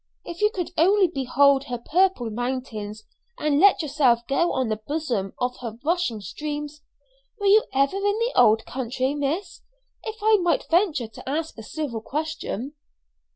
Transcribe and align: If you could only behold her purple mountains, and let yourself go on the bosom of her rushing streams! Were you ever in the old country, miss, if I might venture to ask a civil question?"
If 0.25 0.41
you 0.41 0.49
could 0.49 0.71
only 0.79 1.05
behold 1.07 1.65
her 1.65 1.77
purple 1.77 2.31
mountains, 2.31 3.03
and 3.37 3.59
let 3.59 3.83
yourself 3.83 4.25
go 4.27 4.51
on 4.51 4.69
the 4.69 4.81
bosom 4.87 5.33
of 5.39 5.57
her 5.57 5.77
rushing 5.85 6.21
streams! 6.21 6.81
Were 7.39 7.45
you 7.45 7.65
ever 7.71 7.97
in 7.97 8.01
the 8.17 8.31
old 8.35 8.65
country, 8.65 9.13
miss, 9.13 9.61
if 10.03 10.15
I 10.23 10.37
might 10.41 10.65
venture 10.71 11.07
to 11.07 11.29
ask 11.29 11.55
a 11.55 11.61
civil 11.61 12.01
question?" 12.01 12.73